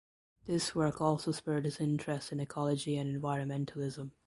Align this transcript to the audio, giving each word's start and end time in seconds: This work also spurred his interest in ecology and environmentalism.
This 0.47 0.73
work 0.73 0.99
also 0.99 1.31
spurred 1.31 1.63
his 1.63 1.79
interest 1.79 2.31
in 2.31 2.39
ecology 2.39 2.97
and 2.97 3.15
environmentalism. 3.21 4.13